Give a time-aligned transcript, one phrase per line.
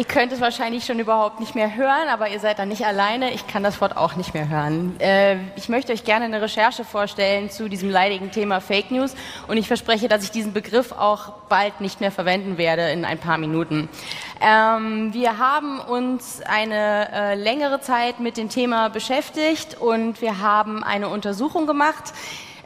[0.00, 3.34] Ihr könnt es wahrscheinlich schon überhaupt nicht mehr hören, aber ihr seid da nicht alleine.
[3.34, 4.98] Ich kann das Wort auch nicht mehr hören.
[4.98, 9.14] Äh, ich möchte euch gerne eine Recherche vorstellen zu diesem leidigen Thema Fake News
[9.46, 13.18] und ich verspreche, dass ich diesen Begriff auch bald nicht mehr verwenden werde in ein
[13.18, 13.90] paar Minuten.
[14.40, 20.82] Ähm, wir haben uns eine äh, längere Zeit mit dem Thema beschäftigt und wir haben
[20.82, 22.14] eine Untersuchung gemacht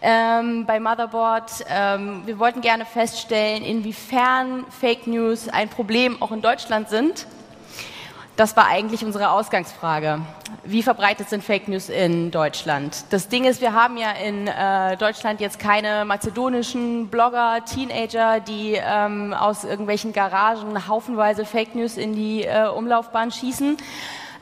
[0.05, 1.65] ähm, bei Motherboard.
[1.69, 7.27] Ähm, wir wollten gerne feststellen, inwiefern Fake News ein Problem auch in Deutschland sind.
[8.37, 10.21] Das war eigentlich unsere Ausgangsfrage.
[10.65, 13.05] Wie verbreitet sind Fake News in Deutschland?
[13.11, 18.73] Das Ding ist, wir haben ja in äh, Deutschland jetzt keine mazedonischen Blogger, Teenager, die
[18.75, 23.77] ähm, aus irgendwelchen Garagen haufenweise Fake News in die äh, Umlaufbahn schießen.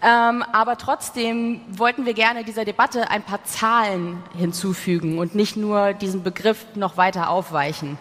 [0.04, 5.92] Ähm, aber trotzdem wollten wir gerne dieser Debatte ein paar Zahlen hinzufügen und nicht nur
[5.92, 7.98] diesen Begriff noch weiter aufweichen.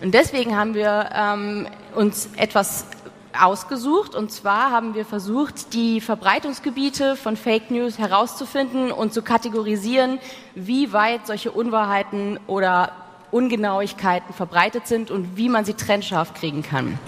[0.00, 2.86] Und deswegen haben wir ähm, uns etwas
[3.38, 4.14] ausgesucht.
[4.14, 10.18] Und zwar haben wir versucht, die Verbreitungsgebiete von Fake News herauszufinden und zu kategorisieren,
[10.54, 12.92] wie weit solche Unwahrheiten oder
[13.30, 16.98] Ungenauigkeiten verbreitet sind und wie man sie trennscharf kriegen kann.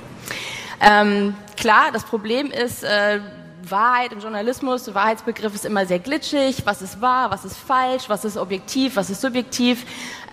[0.80, 3.20] Ähm, klar, das Problem ist, äh,
[3.70, 6.62] Wahrheit im Journalismus, der Wahrheitsbegriff ist immer sehr glitschig.
[6.64, 9.84] Was ist wahr, was ist falsch, was ist objektiv, was ist subjektiv.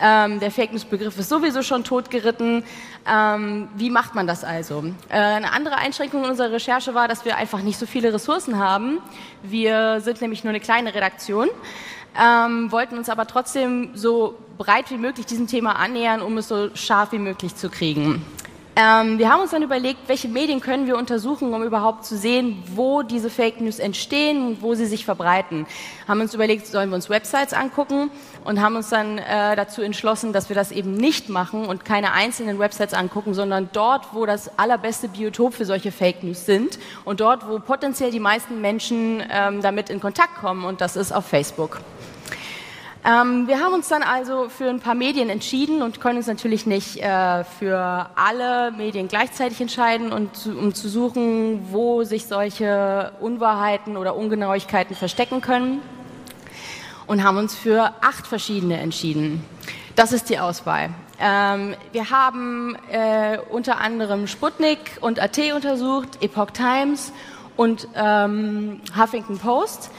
[0.01, 2.63] Ähm, der Fake News Begriff ist sowieso schon totgeritten.
[3.09, 4.83] Ähm, wie macht man das also?
[5.09, 8.59] Äh, eine andere Einschränkung in unserer Recherche war, dass wir einfach nicht so viele Ressourcen
[8.59, 8.99] haben.
[9.43, 11.49] Wir sind nämlich nur eine kleine Redaktion.
[12.19, 16.75] Ähm, wollten uns aber trotzdem so breit wie möglich diesem Thema annähern, um es so
[16.75, 18.25] scharf wie möglich zu kriegen.
[18.73, 22.63] Ähm, wir haben uns dann überlegt, welche Medien können wir untersuchen, um überhaupt zu sehen,
[22.73, 25.67] wo diese Fake News entstehen und wo sie sich verbreiten.
[26.07, 28.11] Haben uns überlegt, sollen wir uns Websites angucken
[28.45, 32.13] und haben uns dann äh, dazu entschlossen, dass wir das eben nicht machen und keine
[32.13, 37.19] einzelnen Websites angucken, sondern dort, wo das allerbeste Biotop für solche Fake News sind und
[37.19, 41.25] dort, wo potenziell die meisten Menschen ähm, damit in Kontakt kommen und das ist auf
[41.25, 41.81] Facebook.
[43.03, 46.67] Ähm, wir haben uns dann also für ein paar Medien entschieden und können uns natürlich
[46.67, 53.11] nicht äh, für alle Medien gleichzeitig entscheiden und zu, um zu suchen, wo sich solche
[53.19, 55.81] Unwahrheiten oder Ungenauigkeiten verstecken können
[57.07, 59.43] und haben uns für acht verschiedene entschieden.
[59.95, 60.91] Das ist die Auswahl.
[61.19, 67.11] Ähm, wir haben äh, unter anderem Sputnik und AT untersucht, Epoch Times
[67.57, 69.89] und ähm, Huffington Post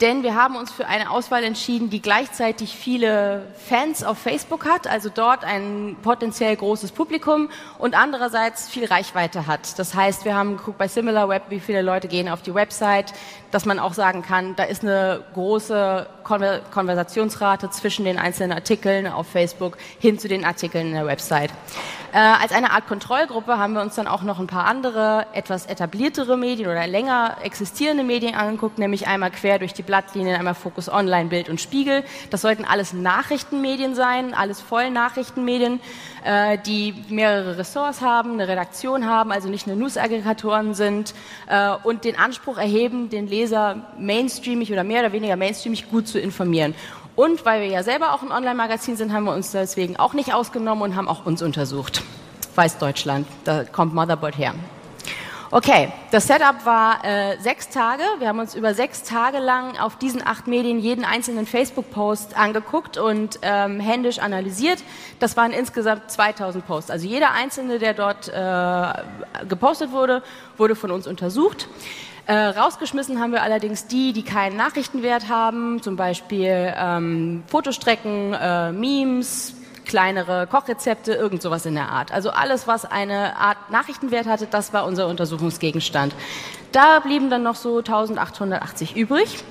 [0.00, 4.86] denn wir haben uns für eine Auswahl entschieden, die gleichzeitig viele Fans auf Facebook hat,
[4.86, 9.78] also dort ein potenziell großes Publikum und andererseits viel Reichweite hat.
[9.78, 13.12] Das heißt, wir haben geguckt bei SimilarWeb, wie viele Leute gehen auf die Website,
[13.50, 19.26] dass man auch sagen kann, da ist eine große Konversationsrate zwischen den einzelnen Artikeln auf
[19.26, 21.50] Facebook hin zu den Artikeln in der Website.
[22.10, 25.66] Äh, als eine Art Kontrollgruppe haben wir uns dann auch noch ein paar andere, etwas
[25.66, 30.90] etabliertere Medien oder länger existierende Medien angeguckt, nämlich einmal quer durch die Blattlinien, einmal Fokus
[30.90, 32.04] Online, Bild und Spiegel.
[32.30, 35.80] Das sollten alles Nachrichtenmedien sein, alles Vollnachrichtenmedien,
[36.24, 41.14] äh, die mehrere Ressorts haben, eine Redaktion haben, also nicht nur News-Aggregatoren sind
[41.46, 46.17] äh, und den Anspruch erheben, den Leser mainstreamig oder mehr oder weniger mainstreamig gut zu
[46.20, 46.74] informieren.
[47.16, 50.34] Und weil wir ja selber auch ein Online-Magazin sind, haben wir uns deswegen auch nicht
[50.34, 52.02] ausgenommen und haben auch uns untersucht.
[52.54, 54.54] Weiß Deutschland, da kommt Motherboard her.
[55.50, 58.02] Okay, das Setup war äh, sechs Tage.
[58.18, 62.98] Wir haben uns über sechs Tage lang auf diesen acht Medien jeden einzelnen Facebook-Post angeguckt
[62.98, 64.84] und ähm, händisch analysiert.
[65.20, 66.90] Das waren insgesamt 2000 Posts.
[66.90, 70.22] Also jeder einzelne, der dort äh, gepostet wurde,
[70.58, 71.66] wurde von uns untersucht.
[72.28, 78.70] Äh, rausgeschmissen haben wir allerdings die, die keinen Nachrichtenwert haben, zum Beispiel ähm, Fotostrecken, äh,
[78.70, 79.54] Memes,
[79.86, 82.12] kleinere Kochrezepte, irgend sowas in der Art.
[82.12, 86.14] Also alles, was eine Art Nachrichtenwert hatte, das war unser Untersuchungsgegenstand.
[86.70, 89.42] Da blieben dann noch so 1880 übrig.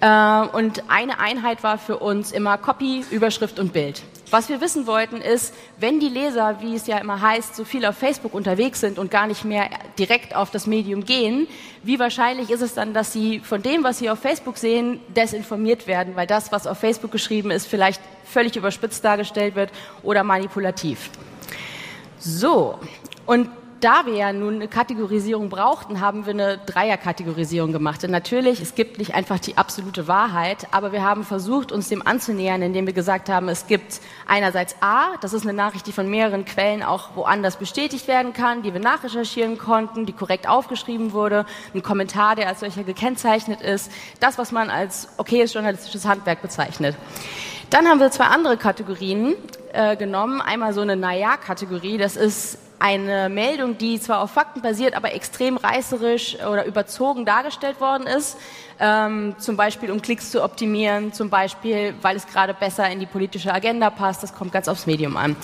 [0.00, 4.02] Äh, und eine Einheit war für uns immer Copy, Überschrift und Bild.
[4.30, 7.84] Was wir wissen wollten ist, wenn die Leser, wie es ja immer heißt, so viel
[7.84, 9.68] auf Facebook unterwegs sind und gar nicht mehr
[9.98, 11.48] direkt auf das Medium gehen,
[11.82, 15.88] wie wahrscheinlich ist es dann, dass sie von dem, was sie auf Facebook sehen, desinformiert
[15.88, 19.70] werden, weil das, was auf Facebook geschrieben ist, vielleicht völlig überspitzt dargestellt wird
[20.04, 21.10] oder manipulativ.
[22.18, 22.78] So,
[23.26, 23.48] und
[23.80, 28.02] da wir ja nun eine Kategorisierung brauchten, haben wir eine Dreierkategorisierung gemacht.
[28.02, 32.06] Denn natürlich, es gibt nicht einfach die absolute Wahrheit, aber wir haben versucht, uns dem
[32.06, 36.08] anzunähern, indem wir gesagt haben, es gibt einerseits A, das ist eine Nachricht, die von
[36.08, 41.46] mehreren Quellen auch woanders bestätigt werden kann, die wir nachrecherchieren konnten, die korrekt aufgeschrieben wurde,
[41.74, 43.90] ein Kommentar, der als solcher gekennzeichnet ist,
[44.20, 46.96] das, was man als okayes journalistisches Handwerk bezeichnet.
[47.70, 49.34] Dann haben wir zwei andere Kategorien
[49.72, 50.40] äh, genommen.
[50.40, 55.56] Einmal so eine Naja-Kategorie, das ist eine Meldung, die zwar auf Fakten basiert, aber extrem
[55.56, 58.36] reißerisch oder überzogen dargestellt worden ist,
[58.80, 63.06] ähm, zum Beispiel um Klicks zu optimieren, zum Beispiel, weil es gerade besser in die
[63.06, 65.36] politische Agenda passt, das kommt ganz aufs Medium an.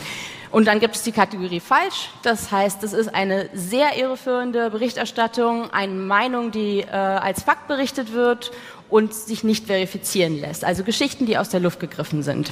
[0.51, 2.09] Und dann gibt es die Kategorie falsch.
[2.23, 8.13] Das heißt, es ist eine sehr irreführende Berichterstattung, eine Meinung, die äh, als Fakt berichtet
[8.13, 8.53] wird
[8.89, 10.65] und sich nicht verifizieren lässt.
[10.65, 12.51] Also Geschichten, die aus der Luft gegriffen sind.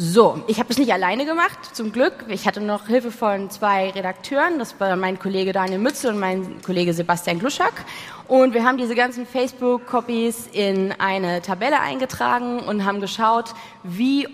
[0.00, 2.24] So, ich habe es nicht alleine gemacht, zum Glück.
[2.28, 4.60] Ich hatte noch Hilfe von zwei Redakteuren.
[4.60, 7.84] Das war mein Kollege Daniel Mütze und mein Kollege Sebastian Gluschak.
[8.28, 14.28] Und wir haben diese ganzen Facebook-Copies in eine Tabelle eingetragen und haben geschaut, wie, äh,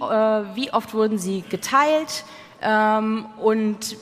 [0.55, 2.25] wie oft wurden sie geteilt
[2.61, 3.97] ähm, und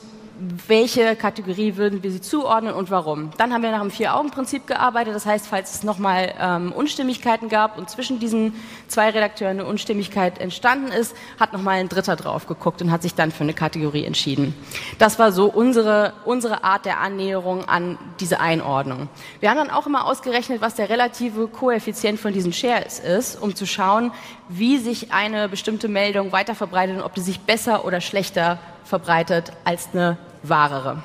[0.66, 3.30] welche Kategorie würden wir sie zuordnen und warum.
[3.36, 5.14] Dann haben wir nach dem Vier-Augen-Prinzip gearbeitet.
[5.14, 8.54] Das heißt, falls es nochmal ähm, Unstimmigkeiten gab und zwischen diesen
[8.88, 13.14] zwei Redakteuren eine Unstimmigkeit entstanden ist, hat nochmal ein Dritter drauf geguckt und hat sich
[13.14, 14.54] dann für eine Kategorie entschieden.
[14.98, 19.08] Das war so unsere, unsere Art der Annäherung an diese Einordnung.
[19.40, 23.54] Wir haben dann auch immer ausgerechnet, was der relative Koeffizient von diesen Shares ist, um
[23.54, 24.12] zu schauen,
[24.48, 29.52] wie sich eine bestimmte Meldung weiter verbreitet und ob die sich besser oder schlechter verbreitet
[29.64, 31.02] als eine wahrere.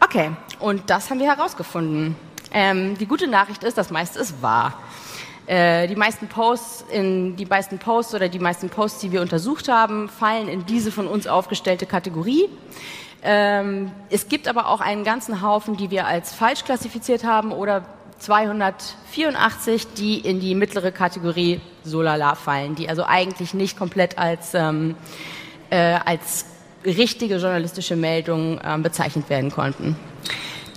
[0.00, 0.30] Okay,
[0.60, 2.16] und das haben wir herausgefunden.
[2.52, 4.74] Ähm, die gute Nachricht ist, das meiste ist wahr.
[5.46, 9.68] Äh, die meisten Posts in die meisten Posts oder die meisten Posts, die wir untersucht
[9.68, 12.48] haben, fallen in diese von uns aufgestellte Kategorie.
[13.22, 17.84] Ähm, es gibt aber auch einen ganzen Haufen, die wir als falsch klassifiziert haben oder
[18.18, 24.96] 284, die in die mittlere Kategorie Solala fallen, die also eigentlich nicht komplett als ähm,
[25.70, 26.46] äh, als
[26.84, 29.96] richtige journalistische Meldungen äh, bezeichnet werden konnten.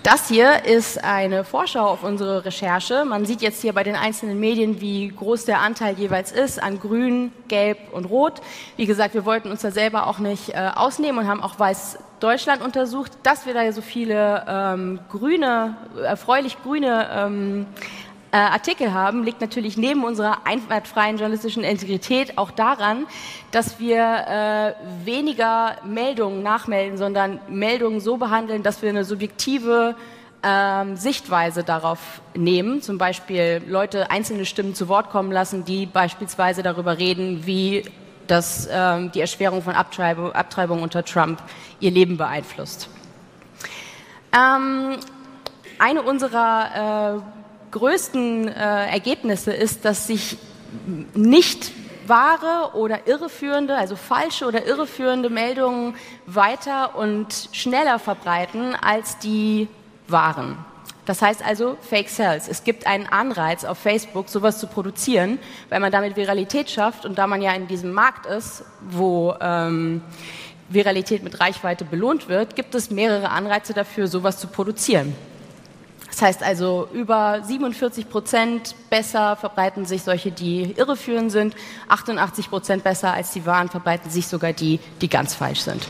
[0.03, 3.05] Das hier ist eine Vorschau auf unsere Recherche.
[3.05, 6.79] Man sieht jetzt hier bei den einzelnen Medien, wie groß der Anteil jeweils ist an
[6.79, 8.41] Grün, Gelb und Rot.
[8.77, 11.99] Wie gesagt, wir wollten uns da selber auch nicht äh, ausnehmen und haben auch Weiß
[12.19, 17.65] Deutschland untersucht, dass wir da so viele ähm, grüne, erfreulich grüne ähm,
[18.31, 23.05] äh, Artikel haben, liegt natürlich neben unserer einwandfreien journalistischen Integrität auch daran,
[23.51, 29.95] dass wir äh, weniger Meldungen nachmelden, sondern Meldungen so behandeln, dass wir eine subjektive
[30.43, 36.63] ähm, Sichtweise darauf nehmen, zum Beispiel Leute einzelne Stimmen zu Wort kommen lassen, die beispielsweise
[36.63, 37.83] darüber reden, wie
[38.27, 41.41] das, ähm, die Erschwerung von Abtreibung, Abtreibung unter Trump
[41.79, 42.89] ihr Leben beeinflusst.
[44.33, 44.95] Ähm,
[45.77, 47.40] eine unserer äh,
[47.71, 50.37] größten äh, Ergebnisse ist, dass sich
[51.13, 51.71] nicht
[52.07, 55.95] wahre oder irreführende, also falsche oder irreführende Meldungen
[56.25, 59.67] weiter und schneller verbreiten als die
[60.07, 60.57] wahren.
[61.05, 62.47] Das heißt also Fake Sales.
[62.47, 65.39] Es gibt einen Anreiz auf Facebook, sowas zu produzieren,
[65.69, 70.01] weil man damit Viralität schafft und da man ja in diesem Markt ist, wo ähm,
[70.69, 75.15] Viralität mit Reichweite belohnt wird, gibt es mehrere Anreize dafür, sowas zu produzieren.
[76.11, 81.55] Das heißt also, über 47 Prozent besser verbreiten sich solche, die irreführend sind,
[81.87, 85.87] 88 Prozent besser als die wahren verbreiten sich sogar die, die ganz falsch sind.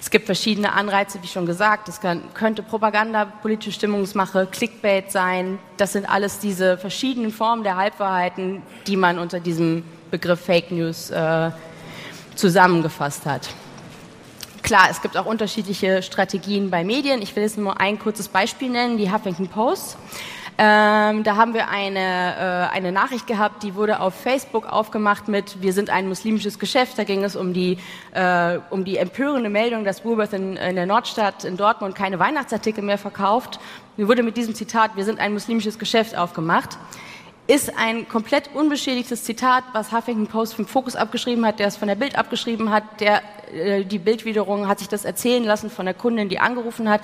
[0.00, 1.88] Es gibt verschiedene Anreize, wie schon gesagt.
[1.88, 2.00] Es
[2.34, 5.58] könnte Propaganda, politische Stimmungsmache, Clickbait sein.
[5.78, 11.10] Das sind alles diese verschiedenen Formen der Halbwahrheiten, die man unter diesem Begriff Fake News
[11.10, 11.50] äh,
[12.34, 13.48] zusammengefasst hat.
[14.64, 17.20] Klar, es gibt auch unterschiedliche Strategien bei Medien.
[17.20, 19.98] Ich will jetzt nur ein kurzes Beispiel nennen, die Huffington Post.
[20.56, 25.60] Ähm, da haben wir eine, äh, eine Nachricht gehabt, die wurde auf Facebook aufgemacht mit
[25.60, 26.96] Wir sind ein muslimisches Geschäft.
[26.96, 27.76] Da ging es um die,
[28.12, 32.82] äh, um die empörende Meldung, dass Woolworth in, in der Nordstadt in Dortmund keine Weihnachtsartikel
[32.82, 33.60] mehr verkauft.
[33.98, 36.78] Mir wurde mit diesem Zitat Wir sind ein muslimisches Geschäft aufgemacht
[37.46, 41.88] ist ein komplett unbeschädigtes Zitat, was Huffington Post vom Fokus abgeschrieben hat, der es von
[41.88, 43.20] der Bild abgeschrieben hat, der
[43.54, 47.00] äh, die Bild wiederum hat sich das erzählen lassen von der Kundin, die angerufen hat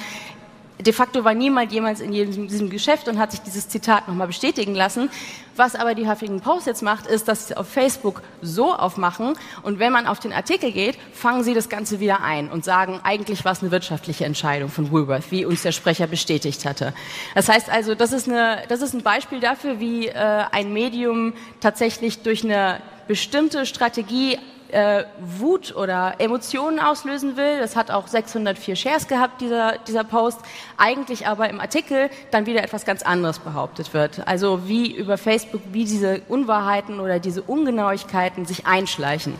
[0.82, 4.74] de facto war niemand jemals in diesem Geschäft und hat sich dieses Zitat nochmal bestätigen
[4.74, 5.10] lassen.
[5.56, 9.78] Was aber die Huffington Post jetzt macht, ist, dass sie auf Facebook so aufmachen und
[9.78, 13.44] wenn man auf den Artikel geht, fangen sie das Ganze wieder ein und sagen, eigentlich
[13.44, 16.94] war es eine wirtschaftliche Entscheidung von Woolworth, wie uns der Sprecher bestätigt hatte.
[17.34, 21.34] Das heißt also, das ist, eine, das ist ein Beispiel dafür, wie äh, ein Medium
[21.60, 24.38] tatsächlich durch eine bestimmte Strategie
[24.72, 27.58] äh, Wut oder Emotionen auslösen will.
[27.58, 30.40] Das hat auch 604 Shares gehabt, dieser, dieser Post.
[30.76, 34.26] Eigentlich aber im Artikel dann wieder etwas ganz anderes behauptet wird.
[34.26, 39.34] Also wie über Facebook, wie diese Unwahrheiten oder diese Ungenauigkeiten sich einschleichen.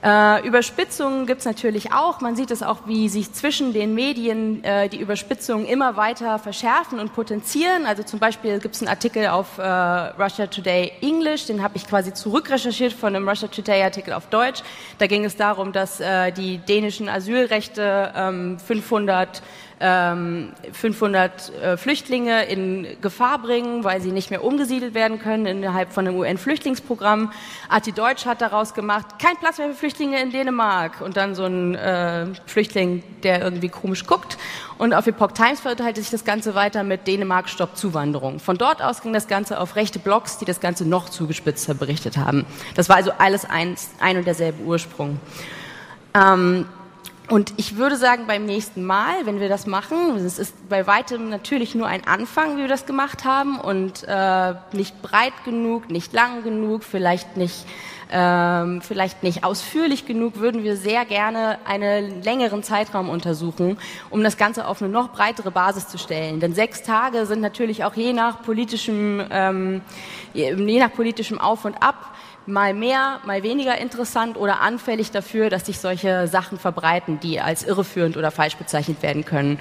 [0.00, 2.20] Äh, Überspitzungen gibt es natürlich auch.
[2.20, 7.00] Man sieht es auch, wie sich zwischen den Medien äh, die Überspitzungen immer weiter verschärfen
[7.00, 7.84] und potenzieren.
[7.84, 11.86] Also zum Beispiel gibt es einen Artikel auf äh, Russia Today English, den habe ich
[11.86, 14.62] quasi zurückrecherchiert von einem Russia Today Artikel auf Deutsch.
[14.98, 18.12] Da ging es darum, dass äh, die dänischen Asylrechte
[19.80, 25.18] ähm, 500 500 ähm, äh, Flüchtlinge in Gefahr bringen, weil sie nicht mehr umgesiedelt werden
[25.18, 27.32] können innerhalb von einem UN-Flüchtlingsprogramm.
[27.68, 31.00] Ati Deutsch hat daraus gemacht, kein Platz mehr für Flüchtlinge in Dänemark.
[31.00, 34.38] Und dann so ein äh, Flüchtling, der irgendwie komisch guckt.
[34.78, 38.38] Und auf Epoch Times verteilte sich das Ganze weiter mit Dänemark Stopp Zuwanderung.
[38.38, 42.16] Von dort aus ging das Ganze auf rechte Blogs, die das Ganze noch zugespitzter berichtet
[42.16, 42.46] haben.
[42.74, 45.18] Das war also alles ein, ein und derselbe Ursprung.
[46.14, 46.66] Ähm,
[47.28, 51.28] und ich würde sagen, beim nächsten Mal, wenn wir das machen, es ist bei weitem
[51.28, 56.14] natürlich nur ein Anfang, wie wir das gemacht haben und äh, nicht breit genug, nicht
[56.14, 57.66] lang genug, vielleicht nicht,
[58.10, 63.76] ähm, vielleicht nicht ausführlich genug, würden wir sehr gerne einen längeren Zeitraum untersuchen,
[64.08, 66.40] um das Ganze auf eine noch breitere Basis zu stellen.
[66.40, 69.82] Denn sechs Tage sind natürlich auch je nach politischem, ähm,
[70.32, 72.14] je nach politischem Auf und Ab
[72.48, 77.62] mal mehr, mal weniger interessant oder anfällig dafür, dass sich solche Sachen verbreiten, die als
[77.62, 79.58] irreführend oder falsch bezeichnet werden können.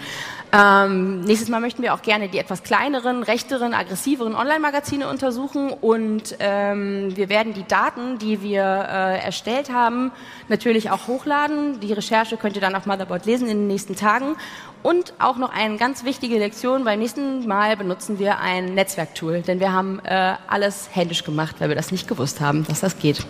[0.53, 6.37] Ähm, nächstes Mal möchten wir auch gerne die etwas kleineren, rechteren, aggressiveren Online-Magazine untersuchen und
[6.39, 10.11] ähm, wir werden die Daten, die wir äh, erstellt haben,
[10.47, 11.81] natürlich auch hochladen.
[11.81, 14.37] Die Recherche könnt ihr dann auf Motherboard lesen in den nächsten Tagen
[14.83, 19.59] und auch noch eine ganz wichtige Lektion, beim nächsten Mal benutzen wir ein Netzwerktool, denn
[19.59, 23.25] wir haben äh, alles händisch gemacht, weil wir das nicht gewusst haben, dass das geht.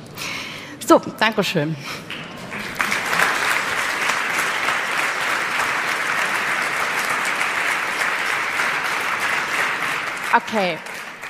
[0.86, 1.76] So, Dankeschön.
[10.36, 10.78] Okay.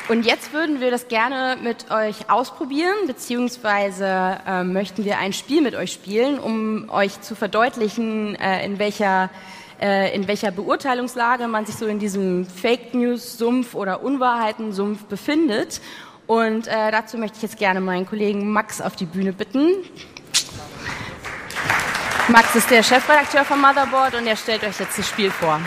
[0.09, 5.62] Und jetzt würden wir das gerne mit euch ausprobieren, beziehungsweise äh, möchten wir ein Spiel
[5.62, 9.29] mit euch spielen, um euch zu verdeutlichen, äh, in welcher
[9.81, 15.81] äh, in welcher Beurteilungslage man sich so in diesem Fake News-Sumpf oder Unwahrheiten-Sumpf befindet.
[16.25, 19.69] Und äh, dazu möchte ich jetzt gerne meinen Kollegen Max auf die Bühne bitten.
[22.29, 25.62] Max ist der Chefredakteur von Motherboard und er stellt euch jetzt das Spiel vor.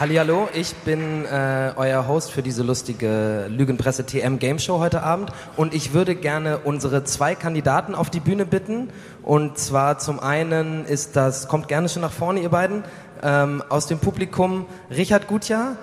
[0.00, 5.32] Hallo, ich bin äh, euer Host für diese lustige Lügenpresse TM Game Show heute Abend
[5.56, 8.90] und ich würde gerne unsere zwei Kandidaten auf die Bühne bitten
[9.24, 12.84] und zwar zum einen ist das, kommt gerne schon nach vorne ihr beiden,
[13.22, 15.76] ähm, aus dem Publikum Richard Gutjahr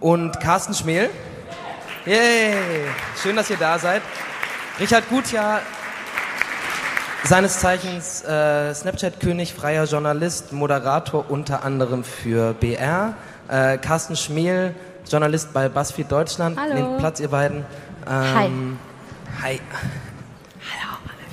[0.00, 1.10] und Carsten Schmel.
[2.04, 2.54] Yay!
[3.20, 4.02] Schön, dass ihr da seid.
[4.78, 5.60] Richard Gutjahr,
[7.24, 13.14] seines Zeichens äh, Snapchat-König, freier Journalist, Moderator unter anderem für BR.
[13.48, 14.74] Äh, Carsten Schmel,
[15.08, 16.58] Journalist bei BuzzFeed Deutschland.
[16.58, 16.74] Hallo.
[16.74, 17.64] Nehmt Platz, ihr beiden.
[18.08, 18.78] Ähm,
[19.42, 19.58] hi.
[19.58, 19.60] Hi.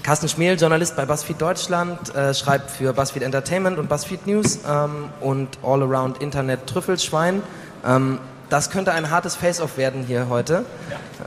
[0.03, 5.09] Carsten Schmel, Journalist bei BuzzFeed Deutschland, äh, schreibt für BuzzFeed Entertainment und BuzzFeed News ähm,
[5.21, 7.41] und All-Around Internet Trüffelschwein.
[7.85, 8.19] Ähm,
[8.49, 10.65] das könnte ein hartes Face-Off werden hier heute.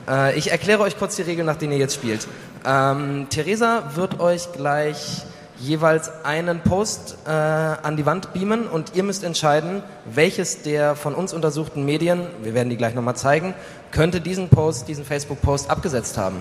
[0.06, 0.28] Ja.
[0.28, 2.28] Äh, ich erkläre euch kurz die Regeln, nach denen ihr jetzt spielt.
[2.66, 5.22] Ähm, Theresa wird euch gleich
[5.58, 11.14] jeweils einen Post äh, an die Wand beamen und ihr müsst entscheiden, welches der von
[11.14, 13.54] uns untersuchten Medien, wir werden die gleich nochmal zeigen,
[13.90, 16.40] könnte diesen Post, diesen Facebook-Post abgesetzt haben.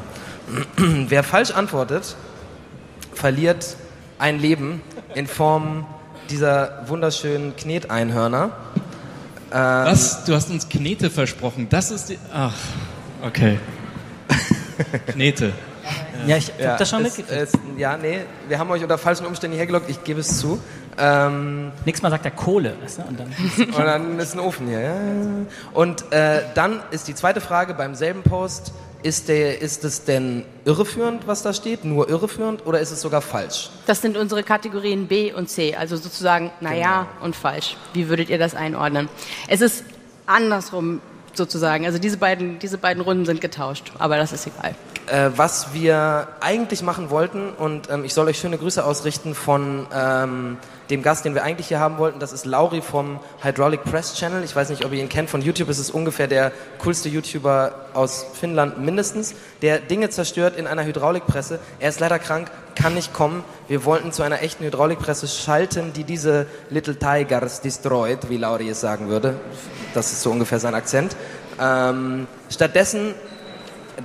[0.77, 2.15] Wer falsch antwortet,
[3.13, 3.77] verliert
[4.19, 4.81] ein Leben
[5.13, 5.85] in Form
[6.29, 8.51] dieser wunderschönen Kneteinhörner.
[9.51, 10.25] Ähm, Was?
[10.25, 11.67] Du hast uns Knete versprochen.
[11.69, 12.17] Das ist die.
[12.33, 12.55] Ach,
[13.23, 13.59] okay.
[15.07, 15.53] Knete.
[16.27, 17.49] Ja, ich ja, hab das schon mitgekriegt.
[17.77, 20.59] Ja, nee, wir haben euch unter falschen Umständen hergelockt, ich gebe es zu.
[20.97, 23.01] Ähm, Nächstes Mal sagt er Kohle, weißt du?
[23.03, 23.27] Und dann,
[23.67, 24.95] und dann ist ein Ofen hier, ja.
[25.73, 28.71] Und äh, dann ist die zweite Frage beim selben Post,
[29.03, 33.21] ist, der, ist es denn irreführend, was da steht, nur irreführend oder ist es sogar
[33.21, 33.69] falsch?
[33.85, 37.25] Das sind unsere Kategorien B und C, also sozusagen naja genau.
[37.25, 37.77] und falsch.
[37.93, 39.09] Wie würdet ihr das einordnen?
[39.47, 39.83] Es ist
[40.25, 41.01] andersrum
[41.33, 44.73] sozusagen, also diese beiden, diese beiden Runden sind getauscht, aber das ist egal
[45.07, 47.49] äh, was wir eigentlich machen wollten.
[47.49, 50.57] Und ähm, ich soll euch schöne Grüße ausrichten von ähm,
[50.89, 52.19] dem Gast, den wir eigentlich hier haben wollten.
[52.19, 54.43] Das ist Lauri vom Hydraulic Press Channel.
[54.43, 55.29] Ich weiß nicht, ob ihr ihn kennt.
[55.29, 56.51] Von YouTube ist es ungefähr der
[56.83, 61.59] coolste YouTuber aus Finnland mindestens, der Dinge zerstört in einer Hydraulikpresse.
[61.79, 63.43] Er ist leider krank, kann nicht kommen.
[63.67, 68.81] Wir wollten zu einer echten Hydraulikpresse schalten, die diese Little Tigers destroyed, wie Lauri es
[68.81, 69.35] sagen würde.
[69.93, 71.15] Das ist so ungefähr sein Akzent.
[71.59, 73.15] Ähm, stattdessen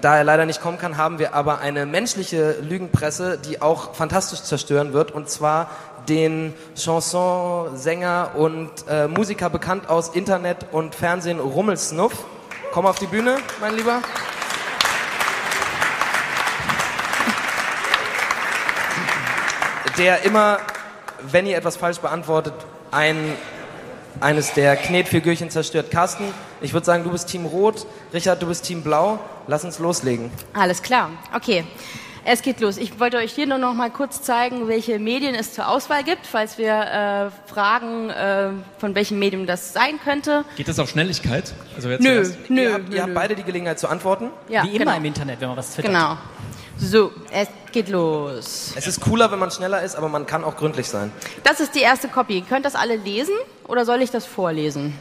[0.01, 4.43] da er leider nicht kommen kann, haben wir aber eine menschliche Lügenpresse, die auch fantastisch
[4.43, 5.71] zerstören wird, und zwar
[6.09, 12.25] den Chansonsänger und äh, Musiker bekannt aus Internet und Fernsehen Rummelsnuff.
[12.73, 14.01] Komm auf die Bühne, mein Lieber.
[20.01, 20.59] der immer,
[21.31, 22.55] wenn ihr etwas falsch beantwortet,
[22.91, 23.37] ein,
[24.21, 25.91] eines der Knetfigürchen zerstört.
[25.91, 26.25] Carsten,
[26.61, 29.19] ich würde sagen, du bist Team Rot, Richard, du bist Team Blau.
[29.47, 30.31] Lass uns loslegen.
[30.53, 31.65] Alles klar, okay.
[32.23, 32.77] Es geht los.
[32.77, 36.27] Ich wollte euch hier nur noch mal kurz zeigen, welche Medien es zur Auswahl gibt,
[36.27, 40.45] falls wir äh, fragen, äh, von welchem Medium das sein könnte.
[40.57, 41.55] Geht das auf Schnelligkeit?
[41.75, 42.51] Also wer nö, zuerst?
[42.51, 44.29] nö, ihr habt, nö, ihr habt beide die Gelegenheit zu antworten.
[44.51, 44.97] Ja, Wie immer genau.
[44.99, 45.93] im Internet, wenn man was twittert.
[45.93, 46.19] Genau.
[46.77, 48.73] So, es geht los.
[48.77, 51.13] Es ist cooler, wenn man schneller ist, aber man kann auch gründlich sein.
[51.45, 52.43] Das ist die erste Copy.
[52.49, 53.35] Könnt das alle lesen
[53.67, 54.99] oder soll ich das vorlesen?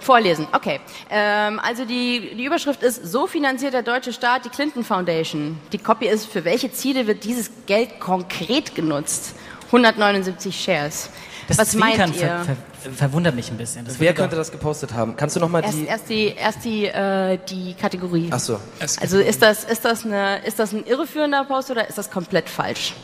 [0.00, 0.80] Vorlesen, okay.
[1.10, 5.58] Ähm, also die, die Überschrift ist, so finanziert der deutsche Staat die Clinton Foundation.
[5.72, 9.34] Die Copy ist, für welche Ziele wird dieses Geld konkret genutzt?
[9.66, 11.08] 179 Shares.
[11.48, 12.28] Das Was Zwinkern meint ihr?
[12.28, 13.84] Ver, ver, verwundert mich ein bisschen.
[13.84, 15.16] Das Wer könnte das gepostet haben?
[15.16, 15.86] Kannst du noch mal erst, die...
[15.86, 18.28] Erst die, erst die, äh, die Kategorie.
[18.30, 18.60] Ach so.
[19.00, 22.48] Also ist das, ist, das eine, ist das ein irreführender Post oder ist das komplett
[22.48, 22.94] falsch?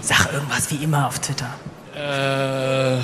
[0.00, 1.50] Sag irgendwas wie immer auf Twitter.
[1.94, 3.00] Äh...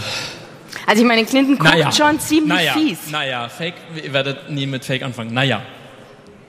[0.87, 1.93] Also ich meine, Clinton guckt naja.
[1.93, 2.73] schon ziemlich naja.
[2.73, 2.99] fies.
[3.11, 5.33] Naja, Fake, ihr werdet nie mit Fake anfangen.
[5.33, 5.63] Naja.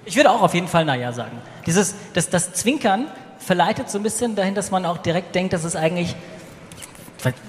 [0.06, 1.38] Ich würde auch auf jeden Fall Naja sagen.
[1.66, 3.08] Dieses, das, das Zwinkern
[3.46, 6.16] verleitet so ein bisschen dahin, dass man auch direkt denkt, dass es eigentlich...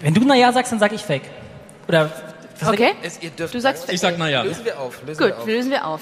[0.00, 1.24] Wenn du Naja sagst, dann sage ich Fake.
[1.88, 2.10] Oder...
[2.64, 3.94] Okay, es, du sagst Fake.
[3.94, 4.42] Ich sag Naja.
[4.42, 5.02] Lösen wir auf.
[5.04, 5.46] Lösen Gut, wir auf.
[5.46, 6.00] lösen wir auf.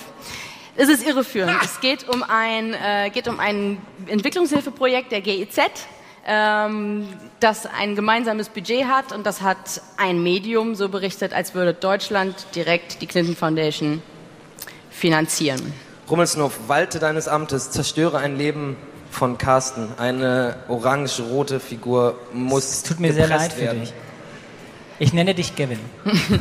[0.77, 1.57] Es ist irreführend.
[1.59, 1.65] Ah.
[1.65, 5.59] Es geht um ein, äh, geht um ein Entwicklungshilfeprojekt der GIZ
[6.25, 7.09] ähm,
[7.41, 12.47] das ein gemeinsames Budget hat und das hat ein Medium so berichtet, als würde Deutschland
[12.55, 14.03] direkt die Clinton Foundation
[14.91, 15.73] finanzieren.
[16.09, 18.77] Rummelsnuff, walte deines Amtes, zerstöre ein Leben
[19.13, 19.89] von Carsten.
[19.99, 23.81] Eine orange-rote Figur muss Es tut mir sehr leid werden.
[23.81, 23.95] für dich.
[24.99, 25.79] Ich nenne dich Gavin.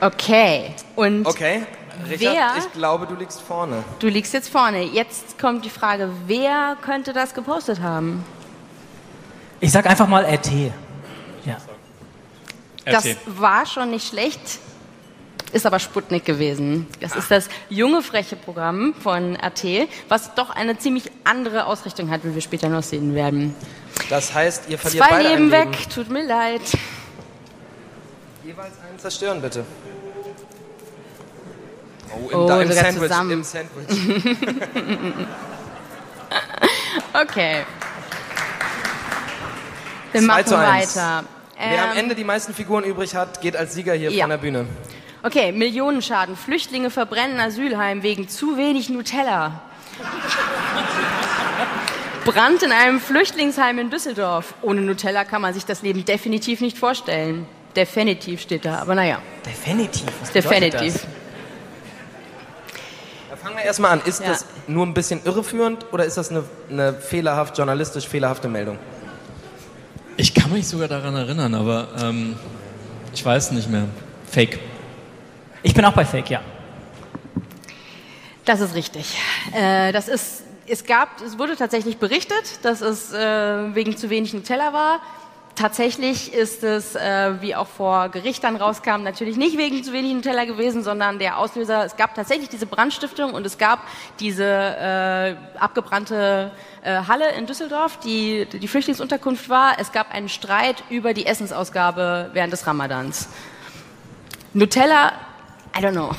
[0.00, 0.74] okay.
[0.94, 1.66] Und okay.
[2.08, 3.82] Richard, wer, ich glaube, du liegst vorne.
[3.98, 4.82] Du liegst jetzt vorne.
[4.82, 8.24] Jetzt kommt die Frage, wer könnte das gepostet haben?
[9.60, 10.72] Ich sag einfach mal RT.
[11.44, 11.56] Ja.
[12.84, 14.60] Das war schon nicht schlecht,
[15.52, 16.86] ist aber Sputnik gewesen.
[17.00, 22.24] Das ist das junge, freche Programm von RT, was doch eine ziemlich andere Ausrichtung hat,
[22.24, 23.54] wie wir später noch sehen werden.
[24.10, 26.62] Das heißt, ihr verliert Zwei beide Leben ein weg, tut mir leid.
[28.44, 29.64] Jeweils einen zerstören, bitte.
[32.12, 33.08] Oh, im, oh, da, im Sandwich.
[33.10, 33.30] Zusammen.
[33.32, 33.88] Im Sandwich.
[37.12, 37.64] okay.
[40.12, 41.24] Wir 2 machen weiter.
[41.58, 44.24] Wer ähm, am Ende die meisten Figuren übrig hat, geht als Sieger hier ja.
[44.24, 44.66] von der Bühne.
[45.26, 46.36] Okay, Millionenschaden.
[46.36, 49.60] Flüchtlinge verbrennen Asylheim wegen zu wenig Nutella.
[52.24, 54.54] Brand in einem Flüchtlingsheim in Düsseldorf.
[54.62, 57.44] Ohne Nutella kann man sich das Leben definitiv nicht vorstellen.
[57.74, 59.18] Definitiv steht da, aber naja.
[59.44, 60.06] Definitiv?
[60.20, 60.94] Was Definitiv.
[60.94, 61.06] Das?
[63.42, 64.02] Fangen wir erstmal an.
[64.04, 64.28] Ist ja.
[64.28, 68.78] das nur ein bisschen irreführend oder ist das eine, eine fehlerhaft, journalistisch fehlerhafte Meldung?
[70.16, 72.36] Ich kann mich sogar daran erinnern, aber ähm,
[73.12, 73.88] ich weiß nicht mehr.
[74.30, 74.60] Fake.
[75.66, 76.40] Ich bin auch bei Fake, ja.
[78.44, 79.18] Das ist richtig.
[79.52, 84.32] Äh, das ist, es gab, es wurde tatsächlich berichtet, dass es äh, wegen zu wenig
[84.32, 85.00] Nutella war.
[85.56, 90.14] Tatsächlich ist es, äh, wie auch vor Gericht dann rauskam, natürlich nicht wegen zu wenig
[90.14, 93.80] Nutella gewesen, sondern der Auslöser, es gab tatsächlich diese Brandstiftung und es gab
[94.20, 96.52] diese äh, abgebrannte
[96.84, 99.80] äh, Halle in Düsseldorf, die die Flüchtlingsunterkunft war.
[99.80, 103.28] Es gab einen Streit über die Essensausgabe während des Ramadans.
[104.52, 105.12] Nutella,
[105.76, 106.10] I don't know.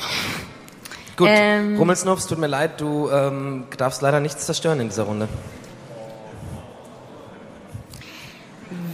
[1.16, 5.28] Gut, ähm, Rummelsnopf, tut mir leid, du ähm, darfst leider nichts zerstören in dieser Runde.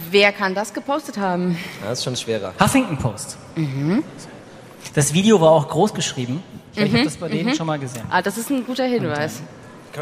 [0.09, 1.57] Wer kann das gepostet haben?
[1.83, 2.53] Das ist schon schwerer.
[2.59, 3.37] Huffington Post.
[3.55, 4.03] Mhm.
[4.95, 6.41] Das Video war auch groß geschrieben.
[6.73, 6.95] Ich, mhm.
[6.95, 7.55] habe das bei denen mhm.
[7.55, 8.03] schon mal gesehen.
[8.09, 9.41] Ah, das ist ein guter Hinweis.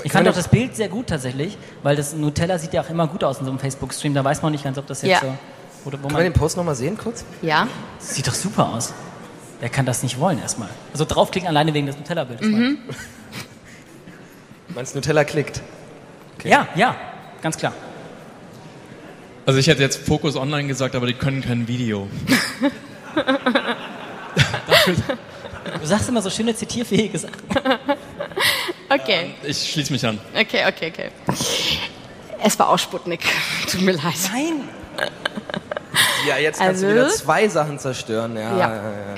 [0.04, 3.08] Ich fand auch das Bild sehr gut tatsächlich, weil das Nutella sieht ja auch immer
[3.08, 4.14] gut aus in so einem Facebook-Stream.
[4.14, 5.30] Da weiß man nicht ganz, ob das jetzt ja.
[5.30, 5.38] so.
[5.86, 7.26] Oder wo Kann man den Post nochmal sehen kurz?
[7.42, 7.68] Ja.
[8.00, 8.94] Das sieht doch super aus.
[9.64, 10.68] Wer kann das nicht wollen erstmal?
[10.92, 12.46] Also draufklicken alleine wegen des Nutella-Bildes.
[12.46, 12.80] Mhm.
[14.76, 15.62] Meinst Nutella klickt?
[16.38, 16.50] Okay.
[16.50, 16.98] Ja, ja,
[17.42, 17.72] ganz klar.
[19.46, 22.10] Also ich hätte jetzt Fokus Online gesagt, aber die können kein Video.
[25.80, 27.42] du sagst immer so schöne zitierfähige Sachen.
[28.90, 29.34] Okay.
[29.44, 30.20] Ja, ich schließe mich an.
[30.36, 31.10] Okay, okay, okay.
[32.44, 33.22] Es war auch Sputnik.
[33.72, 34.14] Tut mir leid.
[34.34, 34.68] Nein.
[36.28, 38.36] Ja, jetzt kannst also, du wieder zwei Sachen zerstören.
[38.36, 38.58] Ja, ja.
[38.58, 39.16] ja, ja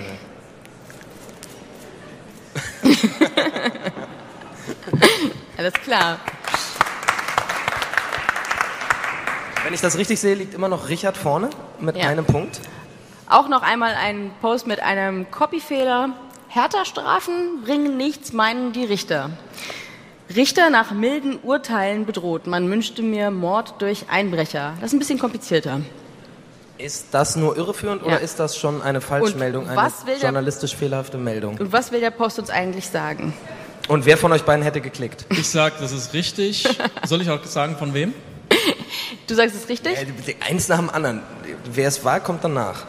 [5.57, 6.19] Alles klar.
[9.63, 12.07] Wenn ich das richtig sehe, liegt immer noch Richard vorne mit ja.
[12.07, 12.59] einem Punkt.
[13.27, 16.09] Auch noch einmal ein Post mit einem Copyfehler.
[16.49, 19.31] Härter Strafen bringen nichts, meinen die Richter.
[20.35, 22.47] Richter nach milden Urteilen bedroht.
[22.47, 24.73] Man wünschte mir Mord durch Einbrecher.
[24.79, 25.81] Das ist ein bisschen komplizierter.
[26.77, 28.07] Ist das nur irreführend Ja.
[28.07, 31.57] oder ist das schon eine Falschmeldung, eine will der- journalistisch fehlerhafte Meldung?
[31.57, 33.33] Und was will der Post uns eigentlich sagen?
[33.87, 35.25] Und wer von euch beiden hätte geklickt?
[35.29, 36.67] Ich sag, das ist richtig.
[37.05, 38.13] Soll ich auch sagen, von wem?
[39.27, 39.95] Du sagst es richtig?
[39.97, 41.21] Äh, Eins nach dem anderen.
[41.71, 42.83] Wer es war, kommt danach.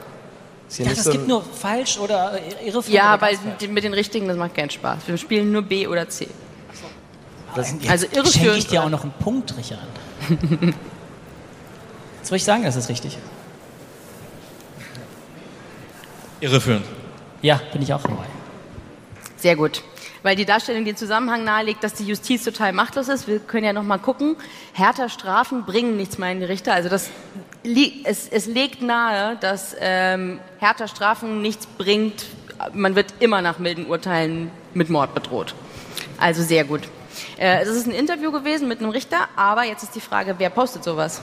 [0.69, 2.89] Ist hier Ja, nicht es so gibt nur falsch oder irreführend.
[2.89, 4.99] Ja, oder weil mit den richtigen, das macht keinen Spaß.
[5.07, 6.27] Wir spielen nur B oder C.
[7.55, 9.79] das, Jetzt also schenke irreführend ich dir auch noch einen Punkt, Richard.
[10.29, 10.41] Jetzt
[12.31, 13.17] würde ich sagen, das ist richtig.
[16.41, 16.85] Irreführend.
[17.43, 18.25] Ja, bin ich auch dabei.
[19.37, 19.83] Sehr gut.
[20.23, 23.29] Weil die Darstellung den Zusammenhang nahelegt, dass die Justiz total machtlos ist.
[23.29, 24.37] Wir können ja noch mal gucken.
[24.73, 26.75] Härter Strafen bringen nichts mehr in die Richter.
[26.75, 27.11] Also das,
[28.05, 32.27] es, es legt nahe, dass ähm, härter Strafen nichts bringt.
[32.73, 35.55] Man wird immer nach milden Urteilen mit Mord bedroht.
[36.19, 36.83] Also sehr gut.
[37.39, 40.51] Äh, es ist ein Interview gewesen mit einem Richter, aber jetzt ist die Frage, wer
[40.51, 41.23] postet sowas?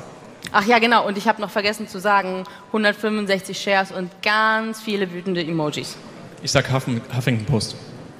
[0.53, 1.05] Ach ja, genau.
[1.07, 5.97] Und ich habe noch vergessen zu sagen, 165 Shares und ganz viele wütende Emojis.
[6.43, 7.75] Ich sag Huffen, Huffington Post.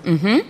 [0.06, 0.42] Ähm,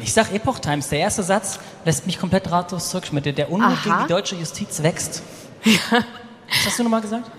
[0.00, 3.12] Ich sag Epoch Times, der erste Satz lässt mich komplett ratlos zurück.
[3.12, 3.78] Mit der, Unmut Aha.
[3.82, 5.22] gegen die deutsche Justiz wächst.
[5.64, 7.30] Was hast du nochmal gesagt?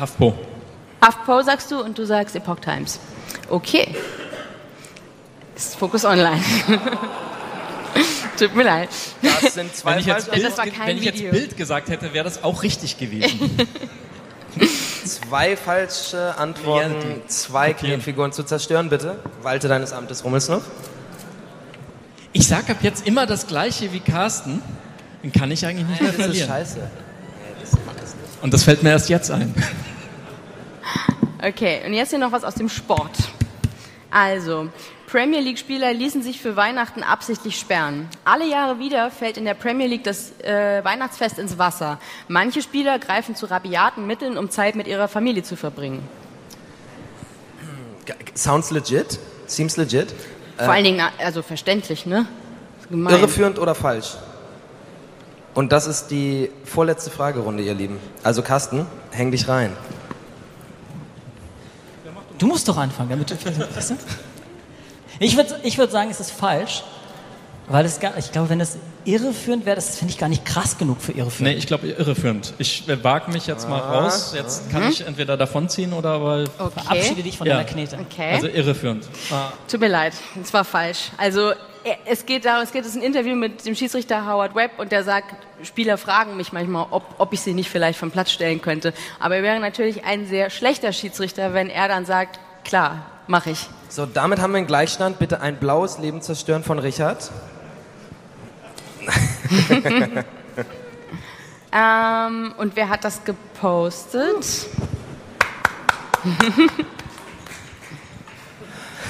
[0.00, 0.34] HuffPo.
[1.04, 2.98] HuffPo sagst du und du sagst Epoch Times.
[3.48, 3.94] Okay.
[5.54, 6.42] Ist Focus Online.
[8.40, 8.88] Tut mir leid.
[9.22, 11.30] das sind zwei Wenn ich jetzt, falsche, Bild, Das war kein wenn ich jetzt Video.
[11.30, 13.50] Bild gesagt hätte, wäre das auch richtig gewesen.
[15.04, 17.72] zwei falsche Antworten, Ja, die- zwei.
[17.74, 19.18] Knetfiguren zu zerstören, bitte.
[19.42, 20.62] Walte deines Amtes, Rummelsnuff.
[22.32, 24.62] Ich sag ab jetzt immer das Gleiche wie Carsten.
[25.22, 26.48] Dann kann ich eigentlich nicht mehr Das ist verlieren.
[26.48, 26.90] scheiße.
[28.42, 29.54] Und das fällt mir erst jetzt ein.
[31.42, 33.10] Okay, und jetzt hier noch was aus dem Sport.
[34.10, 34.68] Also,
[35.10, 38.08] Premier League-Spieler ließen sich für Weihnachten absichtlich sperren.
[38.24, 41.98] Alle Jahre wieder fällt in der Premier League das äh, Weihnachtsfest ins Wasser.
[42.28, 46.06] Manche Spieler greifen zu rabiaten Mitteln, um Zeit mit ihrer Familie zu verbringen.
[48.06, 49.18] Ge- Sounds legit?
[49.46, 50.14] Seems legit?
[50.56, 52.26] Vor allen Dingen, also verständlich, ne?
[52.88, 53.14] Gemein.
[53.14, 54.16] Irreführend oder falsch?
[55.54, 57.98] Und das ist die vorletzte Fragerunde, ihr Lieben.
[58.22, 59.76] Also Carsten, häng dich rein.
[62.38, 63.34] Du musst doch anfangen, damit du.
[65.22, 66.82] Ich würde ich würd sagen, es ist falsch,
[67.68, 70.76] weil es gar, ich glaube, wenn es irreführend wäre, das finde ich gar nicht krass
[70.78, 71.52] genug für irreführend.
[71.54, 72.52] Nee, ich glaube irreführend.
[72.58, 74.32] Ich äh, wage mich jetzt mal raus.
[74.34, 76.46] Jetzt kann ich entweder davonziehen oder aber.
[76.46, 77.22] Verabschiede Okay.
[77.22, 77.54] dich von Ja.
[77.58, 77.98] deiner Knete.
[78.10, 78.32] Okay.
[78.34, 79.06] Also irreführend.
[79.30, 81.10] Ah, Tut mir leid, es war falsch.
[81.18, 81.54] Also äh,
[82.06, 85.04] es geht darum, es geht es ein Interview mit dem Schiedsrichter Howard Webb und der
[85.04, 88.94] sagt, Spieler fragen mich manchmal, ob, ob ich sie nicht vielleicht vom Platz stellen könnte.
[89.18, 93.68] Aber er wäre natürlich ein sehr schlechter Schiedsrichter, wenn er dann sagt, klar, mache ich.
[93.88, 95.18] So, damit haben wir einen Gleichstand.
[95.18, 97.30] Bitte ein blaues Leben zerstören von Richard.
[101.72, 104.66] Ähm, und wer hat das gepostet?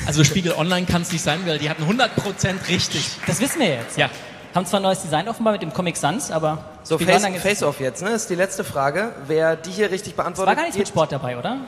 [0.06, 3.10] Also Spiegel Online kann es nicht sein, weil die hatten 100% richtig.
[3.26, 3.96] Das wissen wir jetzt.
[3.96, 4.08] Ja.
[4.54, 6.64] Haben zwar ein neues Design offenbar mit dem Comic Sans, aber.
[6.82, 8.10] So, Spiegel Face, jetzt, ne?
[8.10, 9.12] Ist die letzte Frage.
[9.26, 11.58] Wer die hier richtig War beantwortet, gar nichts mit Sport dabei, oder?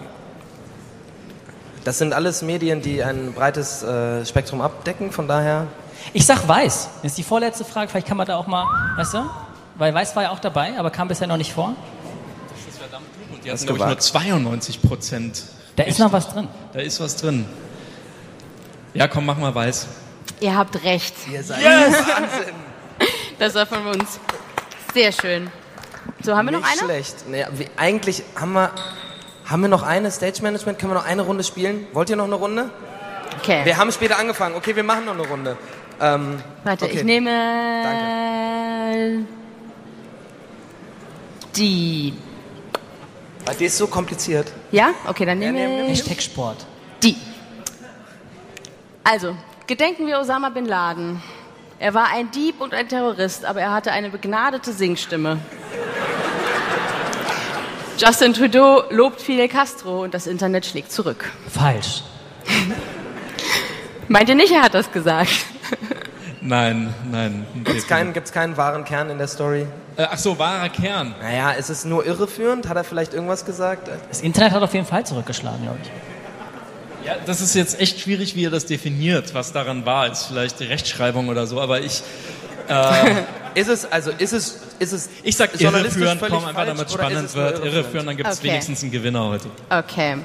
[1.85, 5.11] Das sind alles Medien, die ein breites äh, Spektrum abdecken.
[5.13, 5.67] Von daher,
[6.13, 6.89] Ich sag weiß.
[7.03, 7.89] Das ist die vorletzte Frage.
[7.89, 8.67] Vielleicht kann man da auch mal,
[8.97, 9.31] weißt du?
[9.77, 11.75] Weil weiß war ja auch dabei, aber kam bisher noch nicht vor.
[13.33, 14.83] Und die Hast hatten, glaube ich, nur gewagt.
[14.83, 15.43] 92%.
[15.77, 16.49] Da ist noch was drin.
[16.73, 17.47] Da ist was drin.
[18.95, 19.87] Ja, komm, mach mal weiß.
[20.41, 21.15] Ihr habt recht.
[21.33, 22.55] ihr seid Wahnsinn.
[23.39, 24.21] Das war von uns.
[24.95, 25.51] Sehr schön.
[26.23, 26.93] So, haben wir noch Nicht eine?
[26.93, 27.29] schlecht.
[27.29, 28.71] Naja, wie, eigentlich haben wir,
[29.53, 30.79] haben wir noch eine Stage Management.
[30.79, 31.87] Können wir noch eine Runde spielen?
[31.93, 32.71] Wollt ihr noch eine Runde?
[33.39, 33.65] Okay.
[33.65, 34.57] Wir haben später angefangen.
[34.57, 35.57] Okay, wir machen noch eine Runde.
[36.01, 36.97] Ähm, Warte, okay.
[36.97, 37.31] ich nehme
[37.85, 39.27] Danke.
[41.55, 42.15] die.
[43.45, 44.51] Weil die ist so kompliziert.
[44.71, 44.91] Ja?
[45.07, 46.65] Okay, dann nehme nehmen wir ich Hashtag Sport.
[47.03, 47.17] die.
[49.05, 49.37] Also,
[49.67, 51.23] gedenken wir Osama Bin Laden.
[51.79, 55.39] Er war ein Dieb und ein Terrorist, aber er hatte eine begnadete Singstimme.
[57.99, 61.31] Justin Trudeau lobt Fidel Castro und das Internet schlägt zurück.
[61.49, 62.03] Falsch.
[64.09, 65.31] Meint ihr nicht, er hat das gesagt?
[66.41, 67.47] Nein, nein.
[67.65, 69.67] Gibt's keinen, gibt's keinen wahren Kern in der Story?
[69.97, 71.15] Äh, ach so, wahrer Kern.
[71.21, 72.69] Naja, ist es nur irreführend?
[72.69, 73.89] Hat er vielleicht irgendwas gesagt?
[74.09, 77.07] Das Internet hat auf jeden Fall zurückgeschlagen, glaube ich.
[77.07, 80.11] Ja, das ist jetzt echt schwierig, wie ihr das definiert, was daran war.
[80.11, 82.03] Ist vielleicht die Rechtschreibung oder so, aber ich,
[83.55, 87.35] Ist es, also ist es, ist es ich sag irreführend, komm einfach, damit spannend es
[87.35, 87.65] nur wird.
[87.65, 88.49] Irreführend, dann gibt es Okay.
[88.49, 89.49] wenigstens einen Gewinner heute.
[89.71, 90.19] Okay.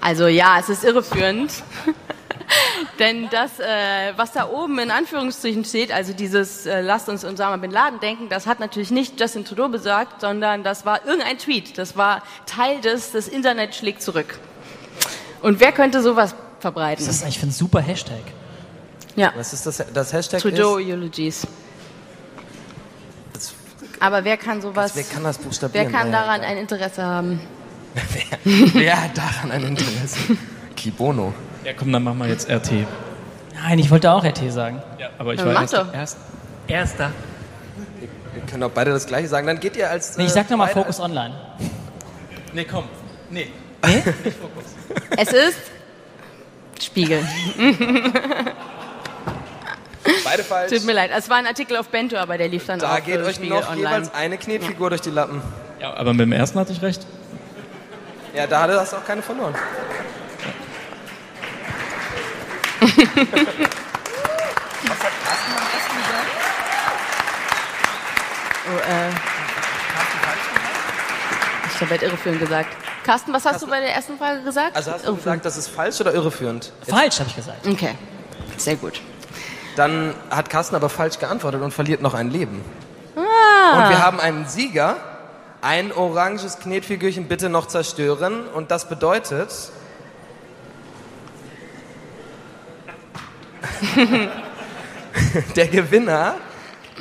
[0.00, 1.52] Also ja, es ist irreführend.
[2.98, 7.56] Denn das, äh, was da oben in Anführungszeichen steht, also dieses äh, Lasst uns Osama
[7.58, 11.78] Bin Laden denken, das hat natürlich nicht Justin Trudeau besagt, sondern das war irgendein Tweet.
[11.78, 14.38] Das war Teil des, das Internet schlägt zurück.
[15.42, 17.04] Und wer könnte sowas verbreiten?
[17.06, 18.22] Das ist eigentlich für ein super Hashtag.
[19.16, 19.32] Ja.
[19.36, 20.40] Was ist das, das Hashtag?
[20.40, 20.88] Trudeau ist?
[20.88, 21.46] Eulogies.
[24.00, 25.92] Aber wer kann sowas, wer kann das wer buchstabieren?
[25.92, 27.40] kann Naja, daran ein Interesse haben?
[27.94, 28.38] wer,
[28.74, 30.36] wer hat daran ein Interesse?
[30.76, 31.34] Kibono.
[31.64, 32.72] Ja, komm, dann machen wir jetzt RT.
[33.62, 34.82] Nein, ich wollte auch RT sagen.
[34.98, 36.16] Ja, aber ich Ja, war erst.
[36.66, 37.12] Erster.
[38.32, 39.46] Wir können auch beide das gleiche sagen.
[39.46, 40.16] Dann geht ihr als.
[40.16, 41.34] Nee, ich äh, sag nochmal beide Focus Online.
[42.52, 42.84] Nee, komm.
[43.28, 43.48] Nee.
[45.16, 45.58] Es ist
[46.80, 47.22] Spiegel.
[50.30, 50.72] Beide falsch.
[50.72, 51.10] Tut mir leid.
[51.14, 53.36] Es war ein Artikel auf Bento, aber der lief dann Da auf geht äh, euch
[53.36, 53.88] Spiegel noch online.
[53.88, 55.42] jeweils eine Knetfigur durch die Lappen.
[55.80, 57.06] Ja, aber mit dem ersten hatte ich recht.
[58.34, 59.54] Ja, da hast du auch keine verloren.
[68.66, 69.08] Oh, äh.
[71.74, 72.68] Ich habe halt irreführend gesagt.
[73.04, 74.76] Carsten, was hast du bei der ersten Frage gesagt?
[74.76, 75.42] Also hast du Irreführend.
[75.42, 76.72] gesagt, das ist falsch oder irreführend?
[76.86, 77.66] Falsch, habe ich gesagt.
[77.66, 77.94] Okay,
[78.58, 79.00] sehr gut.
[79.80, 82.62] Dann hat Carsten aber falsch geantwortet und verliert noch ein Leben.
[83.16, 83.78] Ah.
[83.78, 84.98] Und wir haben einen Sieger.
[85.62, 88.46] Ein oranges Knetfigürchen bitte noch zerstören.
[88.48, 89.48] Und das bedeutet.
[95.56, 96.34] Der Gewinner.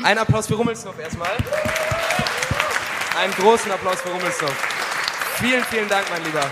[0.02, 1.32] Ein Applaus für Rummelsdorf erstmal.
[3.22, 4.56] Einen großen Applaus für Rummelsdorf.
[5.42, 6.46] Vielen, vielen Dank, mein Lieber.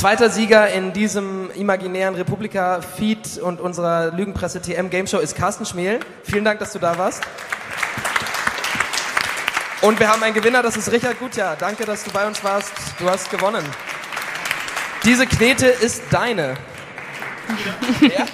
[0.00, 6.00] Zweiter Sieger in diesem imaginären Republika-Feed und unserer Lügenpresse TM Game Show ist Carsten Schmel.
[6.24, 7.22] Vielen Dank, dass du da warst.
[9.82, 11.54] Und wir haben einen Gewinner, das ist Richard Gutjahr.
[11.54, 12.72] Danke, dass du bei uns warst.
[12.98, 13.62] Du hast gewonnen.
[15.04, 16.54] Diese Knete ist deine.
[18.00, 18.24] Ja?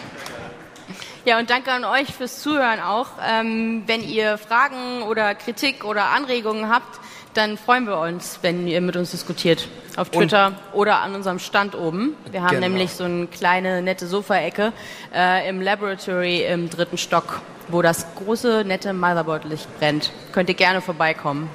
[1.24, 3.08] Ja, und danke an euch fürs Zuhören auch.
[3.28, 7.00] Ähm, wenn ihr Fragen oder Kritik oder Anregungen habt,
[7.36, 9.68] dann freuen wir uns, wenn ihr mit uns diskutiert.
[9.96, 12.14] Auf Twitter oder an unserem Stand oben.
[12.30, 12.68] Wir haben Genau.
[12.68, 14.72] nämlich so eine kleine, nette Sofaecke
[15.14, 20.12] äh, im Laboratory im dritten Stock, wo das große, nette Motherboard-Licht brennt.
[20.32, 21.48] Könnt ihr gerne vorbeikommen.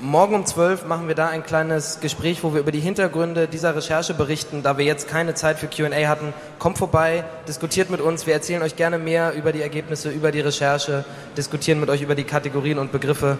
[0.00, 3.76] Morgen um 12 machen wir da ein kleines Gespräch, wo wir über die Hintergründe dieser
[3.76, 4.62] Recherche berichten.
[4.64, 8.26] Da wir jetzt keine Zeit für Q&A hatten, kommt vorbei, diskutiert mit uns.
[8.26, 11.04] Wir erzählen euch gerne mehr über die Ergebnisse, über die Recherche,
[11.36, 13.38] diskutieren mit euch über die Kategorien und Begriffe.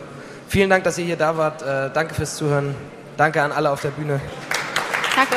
[0.49, 1.63] Vielen Dank, dass ihr hier da wart.
[1.63, 2.75] Äh, danke fürs Zuhören.
[3.17, 4.21] Danke an alle auf der Bühne.
[5.17, 5.37] Danke.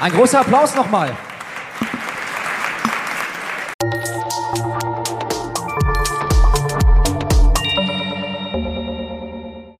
[0.00, 1.16] Ein großer Applaus nochmal.